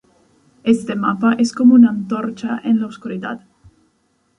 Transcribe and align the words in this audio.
Este 0.63 0.95
mapa 0.95 1.33
es 1.35 1.53
como 1.53 1.75
una 1.75 1.91
antorcha 1.91 2.59
en 2.63 2.79
la 2.79 2.87
oscuridad. 2.87 3.45